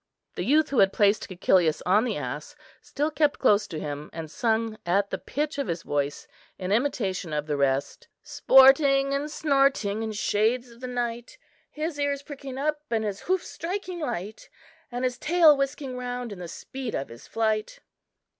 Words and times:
The 0.33 0.43
youth 0.43 0.71
who 0.71 0.79
had 0.79 0.91
placed 0.93 1.29
Cæcilius 1.29 1.79
on 1.85 2.05
the 2.05 2.17
ass 2.17 2.55
still 2.81 3.11
kept 3.11 3.37
close 3.37 3.67
to 3.67 3.79
him 3.79 4.09
and 4.11 4.31
sung 4.31 4.79
at 4.83 5.11
the 5.11 5.19
pitch 5.19 5.59
of 5.59 5.67
his 5.67 5.83
voice, 5.83 6.27
in 6.57 6.71
imitation 6.71 7.33
of 7.33 7.45
the 7.45 7.55
rest— 7.55 8.07
"Sporting 8.23 9.13
and 9.13 9.29
snorting 9.29 10.01
in 10.01 10.11
shades 10.13 10.71
of 10.71 10.79
the 10.81 10.87
night, 10.87 11.37
His 11.69 11.99
ears 11.99 12.23
pricking 12.23 12.57
up, 12.57 12.81
and 12.89 13.03
his 13.03 13.19
hoofs 13.19 13.49
striking 13.49 13.99
light, 13.99 14.49
And 14.91 15.03
his 15.03 15.19
tail 15.19 15.55
whisking 15.55 15.95
round, 15.95 16.31
in 16.31 16.39
the 16.39 16.47
speed 16.47 16.95
of 16.95 17.09
his 17.09 17.27
flight." 17.27 17.79